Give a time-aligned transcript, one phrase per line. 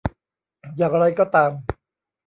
[0.75, 1.51] อย่างไรก็ตาม